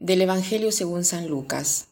Del 0.00 0.22
Evangelio 0.22 0.72
según 0.72 1.04
San 1.04 1.28
Lucas. 1.28 1.88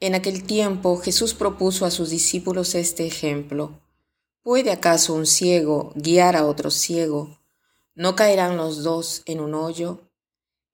En 0.00 0.14
aquel 0.14 0.44
tiempo 0.44 0.98
Jesús 0.98 1.32
propuso 1.32 1.86
a 1.86 1.90
sus 1.90 2.10
discípulos 2.10 2.74
este 2.74 3.06
ejemplo. 3.06 3.80
¿Puede 4.42 4.70
acaso 4.70 5.14
un 5.14 5.24
ciego 5.24 5.92
guiar 5.94 6.36
a 6.36 6.44
otro 6.44 6.70
ciego? 6.70 7.38
¿No 7.94 8.16
caerán 8.16 8.58
los 8.58 8.82
dos 8.82 9.22
en 9.24 9.40
un 9.40 9.54
hoyo? 9.54 10.02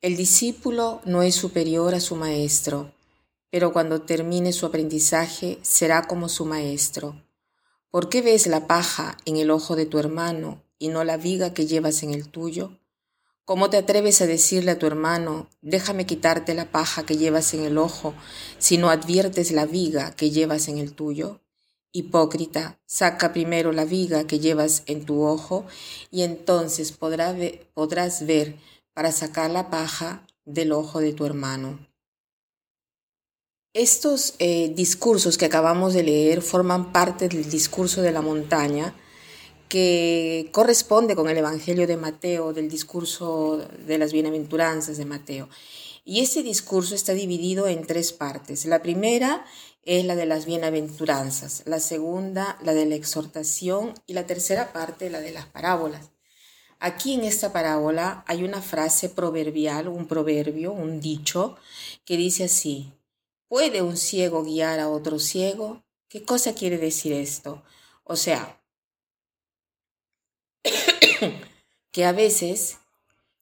El 0.03 0.17
discípulo 0.17 1.01
no 1.05 1.23
es 1.23 1.37
superior 1.37 1.95
a 1.95 2.01
su 2.01 2.17
maestro, 2.17 2.93
pero 3.49 3.73
cuando 3.73 4.03
termine 4.03 4.53
su 4.53 4.67
aprendizaje 4.67 5.61
será 5.63 6.09
como 6.09 6.29
su 6.29 6.45
maestro. 6.45 7.23
¿Por 7.89 8.09
qué 8.09 8.21
ves 8.21 8.49
la 8.49 8.67
paja 8.67 9.17
en 9.27 9.37
el 9.37 9.53
ojo 9.53 9.77
de 9.77 9.87
tu 9.87 10.01
hermano 10.01 10.61
y 10.81 10.89
no 10.89 11.05
la 11.05 11.19
viga 11.19 11.55
que 11.55 11.67
llevas 11.67 12.03
en 12.03 12.13
el 12.13 12.29
tuyo? 12.29 12.73
¿Cómo 13.47 13.71
te 13.71 13.77
atreves 13.77 14.21
a 14.23 14.27
decirle 14.27 14.73
a 14.73 14.79
tu 14.81 14.87
hermano, 14.87 15.49
déjame 15.63 16.05
quitarte 16.05 16.53
la 16.53 16.73
paja 16.73 17.07
que 17.07 17.17
llevas 17.17 17.55
en 17.55 17.63
el 17.63 17.79
ojo, 17.79 18.13
si 18.59 18.77
no 18.77 18.91
adviertes 18.91 19.53
la 19.53 19.67
viga 19.67 20.17
que 20.17 20.33
llevas 20.33 20.67
en 20.67 20.79
el 20.79 20.95
tuyo? 20.95 21.39
Hipócrita, 21.93 22.81
saca 22.87 23.33
primero 23.33 23.71
la 23.71 23.85
viga 23.85 24.27
que 24.27 24.41
llevas 24.41 24.83
en 24.87 25.05
tu 25.05 25.23
ojo, 25.23 25.65
y 26.11 26.23
entonces 26.23 26.91
podrás 26.91 28.27
ver 28.27 28.57
para 28.93 29.13
sacar 29.13 29.49
la 29.53 29.71
paja 29.71 30.27
del 30.45 30.73
ojo 30.73 30.99
de 30.99 31.13
tu 31.13 31.25
hermano. 31.25 31.79
Estos 33.75 34.35
eh, 34.41 34.73
discursos 34.75 35.39
que 35.39 35.45
acabamos 35.45 35.95
de 35.95 36.03
leer 36.03 36.43
forman 36.43 36.93
parte 36.93 37.29
del 37.29 37.49
discurso 37.49 38.03
de 38.03 38.11
la 38.11 38.23
montaña, 38.23 38.93
que 39.69 40.49
corresponde 40.53 41.17
con 41.17 41.29
el 41.29 41.39
Evangelio 41.39 41.87
de 41.87 41.97
Mateo, 41.97 42.53
del 42.53 42.69
discurso 42.69 43.59
de 43.87 43.99
las 43.99 44.13
bienaventuranzas 44.13 44.97
de 44.97 45.05
Mateo. 45.05 45.49
Y 46.05 46.21
ese 46.21 46.43
discurso 46.43 46.95
está 46.95 47.15
dividido 47.15 47.67
en 47.67 47.85
tres 47.87 48.13
partes. 48.13 48.65
La 48.65 48.81
primera 48.81 49.45
es 49.83 50.05
la 50.05 50.15
de 50.15 50.27
las 50.27 50.47
bienaventuranzas, 50.47 51.63
la 51.65 51.81
segunda 51.81 52.59
la 52.63 52.75
de 52.75 52.87
la 52.87 52.95
exhortación 52.97 53.95
y 54.07 54.13
la 54.13 54.27
tercera 54.27 54.73
parte 54.73 55.11
la 55.11 55.21
de 55.21 55.33
las 55.33 55.47
parábolas. 55.47 56.11
Aquí 56.79 57.15
en 57.15 57.25
esta 57.25 57.53
parábola 57.53 58.23
hay 58.27 58.45
una 58.45 58.61
frase 58.61 59.09
proverbial, 59.09 59.89
un 59.89 60.07
proverbio, 60.07 60.73
un 60.73 61.01
dicho, 61.01 61.57
que 62.05 62.17
dice 62.17 62.45
así, 62.45 62.93
¿puede 63.49 63.81
un 63.81 63.97
ciego 63.97 64.45
guiar 64.45 64.81
a 64.81 64.91
otro 64.91 65.19
ciego? 65.19 65.83
¿Qué 66.09 66.23
cosa 66.25 66.55
quiere 66.55 66.79
decir 66.79 67.13
esto? 67.15 67.63
O 68.05 68.17
sea, 68.17 68.61
que 71.93 72.05
a 72.05 72.13
veces 72.13 72.79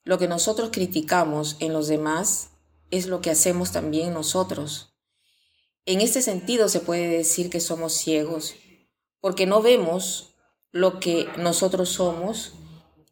lo 0.04 0.18
que 0.18 0.28
nosotros 0.28 0.70
criticamos 0.72 1.56
en 1.60 1.72
los 1.72 1.88
demás 1.88 2.50
es 2.90 3.06
lo 3.06 3.20
que 3.20 3.30
hacemos 3.30 3.72
también 3.72 4.12
nosotros. 4.12 4.94
En 5.86 6.00
este 6.00 6.22
sentido 6.22 6.68
se 6.68 6.80
puede 6.80 7.08
decir 7.08 7.50
que 7.50 7.60
somos 7.60 7.92
ciegos, 7.94 8.54
porque 9.20 9.46
no 9.46 9.62
vemos 9.62 10.34
lo 10.72 11.00
que 11.00 11.28
nosotros 11.38 11.88
somos 11.88 12.52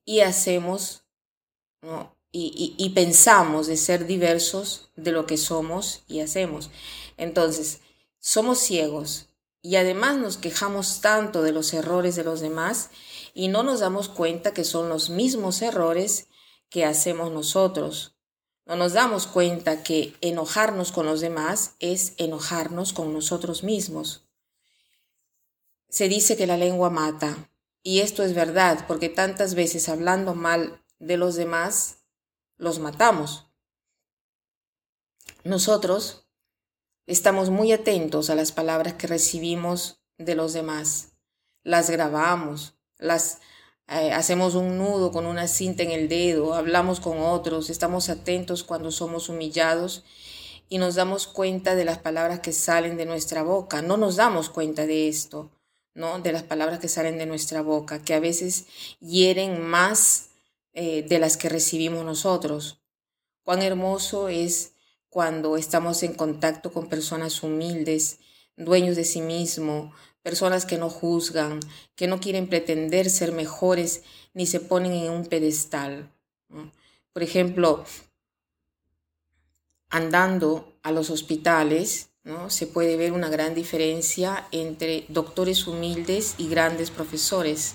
y 0.04 0.20
hacemos 0.20 1.04
y, 2.30 2.74
y 2.78 2.90
pensamos 2.90 3.66
de 3.66 3.76
ser 3.76 4.06
diversos 4.06 4.90
de 4.96 5.12
lo 5.12 5.26
que 5.26 5.36
somos 5.36 6.02
y 6.06 6.20
hacemos. 6.20 6.70
Entonces, 7.16 7.80
somos 8.18 8.58
ciegos 8.58 9.28
y 9.62 9.76
además 9.76 10.16
nos 10.16 10.36
quejamos 10.38 11.00
tanto 11.00 11.42
de 11.42 11.52
los 11.52 11.72
errores 11.74 12.16
de 12.16 12.24
los 12.24 12.40
demás 12.40 12.90
y 13.34 13.48
no 13.48 13.62
nos 13.62 13.80
damos 13.80 14.08
cuenta 14.08 14.52
que 14.52 14.64
son 14.64 14.88
los 14.88 15.10
mismos 15.10 15.62
errores 15.62 16.28
que 16.68 16.84
hacemos 16.84 17.30
nosotros. 17.30 18.16
No 18.64 18.76
nos 18.76 18.92
damos 18.92 19.26
cuenta 19.26 19.82
que 19.82 20.14
enojarnos 20.20 20.92
con 20.92 21.06
los 21.06 21.20
demás 21.20 21.74
es 21.80 22.14
enojarnos 22.16 22.92
con 22.92 23.12
nosotros 23.12 23.64
mismos. 23.64 24.24
Se 25.88 26.08
dice 26.08 26.36
que 26.36 26.46
la 26.46 26.56
lengua 26.56 26.88
mata, 26.88 27.50
y 27.82 28.00
esto 28.00 28.22
es 28.22 28.34
verdad, 28.34 28.86
porque 28.86 29.08
tantas 29.08 29.54
veces 29.54 29.88
hablando 29.88 30.34
mal 30.34 30.82
de 31.00 31.16
los 31.16 31.34
demás, 31.34 31.98
los 32.56 32.78
matamos. 32.78 33.48
Nosotros 35.44 36.28
estamos 37.06 37.50
muy 37.50 37.72
atentos 37.72 38.30
a 38.30 38.36
las 38.36 38.52
palabras 38.52 38.94
que 38.94 39.08
recibimos 39.08 40.00
de 40.16 40.36
los 40.36 40.52
demás, 40.52 41.12
las 41.64 41.90
grabamos, 41.90 42.76
las 43.02 43.40
eh, 43.88 44.12
hacemos 44.12 44.54
un 44.54 44.78
nudo 44.78 45.12
con 45.12 45.26
una 45.26 45.48
cinta 45.48 45.82
en 45.82 45.90
el 45.90 46.08
dedo, 46.08 46.54
hablamos 46.54 47.00
con 47.00 47.18
otros, 47.18 47.68
estamos 47.68 48.08
atentos 48.08 48.62
cuando 48.62 48.90
somos 48.90 49.28
humillados 49.28 50.04
y 50.68 50.78
nos 50.78 50.94
damos 50.94 51.26
cuenta 51.26 51.74
de 51.74 51.84
las 51.84 51.98
palabras 51.98 52.40
que 52.40 52.52
salen 52.52 52.96
de 52.96 53.04
nuestra 53.04 53.42
boca. 53.42 53.82
No 53.82 53.98
nos 53.98 54.16
damos 54.16 54.48
cuenta 54.48 54.86
de 54.86 55.08
esto, 55.08 55.50
¿no? 55.94 56.18
De 56.20 56.32
las 56.32 56.44
palabras 56.44 56.78
que 56.78 56.88
salen 56.88 57.18
de 57.18 57.26
nuestra 57.26 57.60
boca, 57.60 58.02
que 58.02 58.14
a 58.14 58.20
veces 58.20 58.66
hieren 59.00 59.60
más 59.60 60.30
eh, 60.72 61.02
de 61.02 61.18
las 61.18 61.36
que 61.36 61.50
recibimos 61.50 62.04
nosotros. 62.06 62.80
Cuán 63.42 63.60
hermoso 63.60 64.28
es 64.30 64.72
cuando 65.10 65.58
estamos 65.58 66.02
en 66.02 66.14
contacto 66.14 66.72
con 66.72 66.88
personas 66.88 67.42
humildes, 67.42 68.20
dueños 68.56 68.96
de 68.96 69.04
sí 69.04 69.20
mismo, 69.20 69.92
personas 70.22 70.66
que 70.66 70.78
no 70.78 70.88
juzgan, 70.88 71.60
que 71.96 72.06
no 72.06 72.20
quieren 72.20 72.48
pretender 72.48 73.10
ser 73.10 73.32
mejores 73.32 74.02
ni 74.34 74.46
se 74.46 74.60
ponen 74.60 74.92
en 74.92 75.10
un 75.10 75.26
pedestal. 75.26 76.10
Por 77.12 77.22
ejemplo, 77.22 77.84
andando 79.90 80.72
a 80.82 80.90
los 80.90 81.10
hospitales, 81.10 82.08
¿no? 82.24 82.50
se 82.50 82.66
puede 82.66 82.96
ver 82.96 83.12
una 83.12 83.28
gran 83.28 83.54
diferencia 83.54 84.46
entre 84.52 85.04
doctores 85.08 85.66
humildes 85.66 86.34
y 86.38 86.48
grandes 86.48 86.90
profesores, 86.90 87.74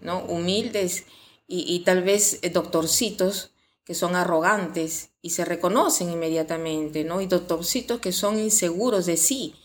¿no? 0.00 0.20
humildes 0.20 1.04
y, 1.52 1.80
tal 1.80 2.04
vez 2.04 2.38
eh, 2.42 2.50
doctorcitos 2.50 3.50
que 3.84 3.94
son 3.96 4.14
arrogantes 4.14 5.10
y 5.20 5.30
se 5.30 5.44
reconocen 5.44 6.10
inmediatamente, 6.10 7.02
¿no? 7.02 7.20
y 7.20 7.26
doctorcitos 7.26 7.98
que 7.98 8.12
son 8.12 8.38
inseguros 8.38 9.06
de 9.06 9.16
sí, 9.16 9.56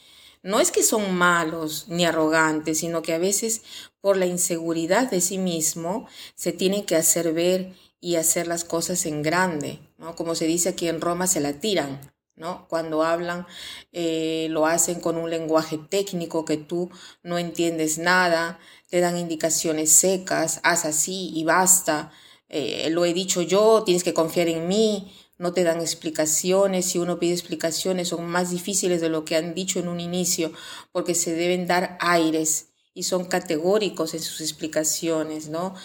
no 0.45 0.59
es 0.59 0.69
que 0.69 0.83
son 0.83 1.15
malos 1.15 1.85
ni 1.87 2.05
arrogantes, 2.05 2.77
sino 2.77 3.01
que 3.01 3.15
a 3.15 3.17
veces 3.17 3.63
por 3.99 4.15
la 4.15 4.27
inseguridad 4.27 5.09
de 5.09 5.19
sí 5.19 5.39
mismo 5.39 6.07
se 6.35 6.51
tienen 6.51 6.85
que 6.85 6.95
hacer 6.95 7.33
ver 7.33 7.73
y 7.99 8.17
hacer 8.17 8.45
las 8.45 8.63
cosas 8.63 9.07
en 9.07 9.23
grande, 9.23 9.79
¿no? 9.97 10.15
Como 10.15 10.35
se 10.35 10.45
dice 10.45 10.69
aquí 10.69 10.87
en 10.87 11.01
Roma, 11.01 11.25
se 11.25 11.39
la 11.39 11.53
tiran, 11.53 11.99
¿no? 12.35 12.67
Cuando 12.67 13.01
hablan, 13.01 13.47
eh, 13.91 14.45
lo 14.51 14.67
hacen 14.67 14.99
con 14.99 15.17
un 15.17 15.31
lenguaje 15.31 15.79
técnico 15.79 16.45
que 16.45 16.57
tú 16.57 16.91
no 17.23 17.39
entiendes 17.39 17.97
nada, 17.97 18.59
te 18.91 18.99
dan 18.99 19.17
indicaciones 19.17 19.91
secas, 19.91 20.59
haz 20.61 20.85
así 20.85 21.31
y 21.33 21.43
basta, 21.43 22.11
eh, 22.49 22.89
lo 22.91 23.03
he 23.05 23.15
dicho 23.15 23.41
yo, 23.41 23.81
tienes 23.83 24.03
que 24.03 24.13
confiar 24.13 24.47
en 24.49 24.67
mí, 24.67 25.11
no 25.37 25.53
te 25.53 25.63
dan 25.63 25.81
explicaciones, 25.81 26.85
si 26.85 26.99
uno 26.99 27.19
pide 27.19 27.33
explicaciones 27.33 28.09
son 28.09 28.25
más 28.25 28.51
difíciles 28.51 29.01
de 29.01 29.09
lo 29.09 29.25
que 29.25 29.35
han 29.35 29.53
dicho 29.53 29.79
en 29.79 29.87
un 29.87 29.99
inicio, 29.99 30.51
porque 30.91 31.15
se 31.15 31.33
deben 31.33 31.67
dar 31.67 31.97
aires 31.99 32.67
y 32.93 33.03
son 33.03 33.25
categóricos 33.25 34.13
en 34.13 34.21
sus 34.21 34.39
explicaciones, 34.39 35.49
¿no? 35.49 35.75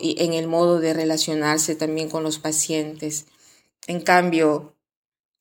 Y 0.00 0.22
en 0.22 0.32
el 0.32 0.46
modo 0.46 0.78
de 0.78 0.94
relacionarse 0.94 1.74
también 1.74 2.08
con 2.08 2.22
los 2.22 2.38
pacientes. 2.38 3.26
En 3.88 4.00
cambio, 4.00 4.76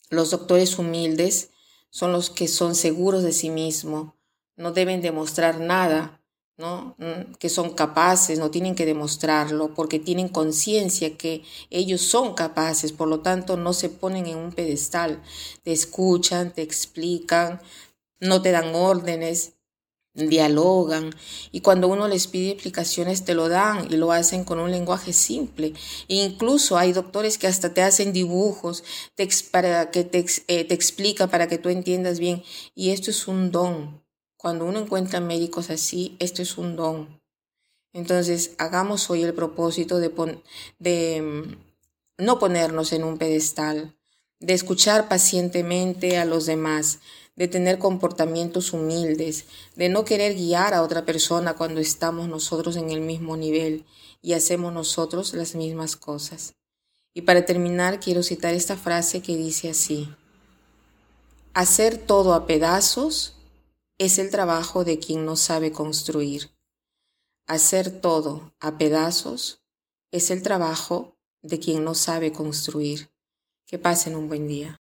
los 0.09 0.31
doctores 0.31 0.79
humildes 0.79 1.49
son 1.91 2.11
los 2.11 2.29
que 2.29 2.47
son 2.47 2.73
seguros 2.73 3.21
de 3.21 3.33
sí 3.33 3.49
mismos, 3.49 4.13
no 4.55 4.71
deben 4.71 5.01
demostrar 5.01 5.59
nada, 5.59 6.20
Mm, 6.61 7.33
que 7.39 7.49
son 7.49 7.71
capaces, 7.71 8.37
no 8.37 8.51
tienen 8.51 8.75
que 8.75 8.85
demostrarlo 8.85 9.73
porque 9.73 9.99
tienen 9.99 10.29
conciencia 10.29 11.17
que 11.17 11.43
ellos 11.71 12.01
son 12.01 12.35
capaces, 12.35 12.91
por 12.91 13.07
lo 13.07 13.21
tanto 13.21 13.57
no 13.57 13.73
se 13.73 13.89
ponen 13.89 14.27
en 14.27 14.37
un 14.37 14.51
pedestal, 14.51 15.23
te 15.63 15.71
escuchan, 15.71 16.53
te 16.53 16.61
explican, 16.61 17.61
no 18.19 18.43
te 18.43 18.51
dan 18.51 18.75
órdenes, 18.75 19.53
dialogan 20.13 21.15
y 21.51 21.61
cuando 21.61 21.87
uno 21.87 22.07
les 22.07 22.27
pide 22.27 22.51
explicaciones 22.51 23.25
te 23.25 23.33
lo 23.33 23.49
dan 23.49 23.87
y 23.91 23.95
lo 23.97 24.11
hacen 24.11 24.43
con 24.43 24.59
un 24.59 24.69
lenguaje 24.69 25.13
simple. 25.13 25.73
E 26.09 26.15
incluso 26.15 26.77
hay 26.77 26.93
doctores 26.93 27.37
que 27.37 27.47
hasta 27.47 27.73
te 27.73 27.81
hacen 27.81 28.13
dibujos 28.13 28.83
que 29.15 29.25
te, 30.03 30.25
eh, 30.47 30.65
te 30.65 30.73
explican 30.75 31.29
para 31.29 31.47
que 31.47 31.57
tú 31.57 31.69
entiendas 31.69 32.19
bien 32.19 32.43
y 32.75 32.91
esto 32.91 33.09
es 33.09 33.27
un 33.27 33.51
don. 33.51 34.01
Cuando 34.41 34.65
uno 34.65 34.79
encuentra 34.79 35.19
médicos 35.19 35.69
así, 35.69 36.15
esto 36.17 36.41
es 36.41 36.57
un 36.57 36.75
don. 36.75 37.21
Entonces, 37.93 38.55
hagamos 38.57 39.07
hoy 39.11 39.21
el 39.21 39.35
propósito 39.35 39.99
de, 39.99 40.09
de 40.79 41.21
mm, 41.21 42.23
no 42.23 42.39
ponernos 42.39 42.91
en 42.91 43.03
un 43.03 43.19
pedestal, 43.19 43.95
de 44.39 44.53
escuchar 44.53 45.07
pacientemente 45.07 46.17
a 46.17 46.25
los 46.25 46.47
demás, 46.47 47.01
de 47.35 47.47
tener 47.47 47.77
comportamientos 47.77 48.73
humildes, 48.73 49.45
de 49.75 49.89
no 49.89 50.05
querer 50.05 50.33
guiar 50.33 50.73
a 50.73 50.81
otra 50.81 51.05
persona 51.05 51.53
cuando 51.53 51.79
estamos 51.79 52.27
nosotros 52.27 52.77
en 52.77 52.89
el 52.89 53.01
mismo 53.01 53.37
nivel 53.37 53.85
y 54.23 54.33
hacemos 54.33 54.73
nosotros 54.73 55.35
las 55.35 55.53
mismas 55.53 55.95
cosas. 55.95 56.55
Y 57.13 57.21
para 57.21 57.45
terminar, 57.45 57.99
quiero 57.99 58.23
citar 58.23 58.55
esta 58.55 58.75
frase 58.75 59.21
que 59.21 59.37
dice 59.37 59.69
así, 59.69 60.09
hacer 61.53 61.99
todo 61.99 62.33
a 62.33 62.47
pedazos 62.47 63.35
es 64.01 64.17
el 64.17 64.31
trabajo 64.31 64.83
de 64.83 64.97
quien 64.97 65.25
no 65.25 65.35
sabe 65.35 65.71
construir. 65.71 66.49
Hacer 67.45 68.01
todo 68.01 68.51
a 68.59 68.79
pedazos 68.79 69.61
es 70.09 70.31
el 70.31 70.41
trabajo 70.41 71.19
de 71.43 71.59
quien 71.59 71.83
no 71.83 71.93
sabe 71.93 72.33
construir. 72.33 73.11
Que 73.67 73.77
pasen 73.77 74.15
un 74.15 74.27
buen 74.27 74.47
día. 74.47 74.81